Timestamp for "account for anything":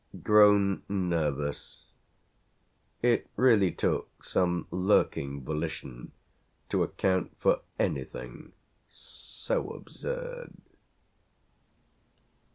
6.81-8.51